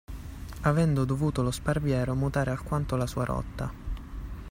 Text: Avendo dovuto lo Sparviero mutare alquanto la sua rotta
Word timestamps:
Avendo 0.63 1.05
dovuto 1.05 1.43
lo 1.43 1.51
Sparviero 1.51 2.15
mutare 2.15 2.49
alquanto 2.49 2.95
la 2.95 3.05
sua 3.05 3.23
rotta 3.23 3.71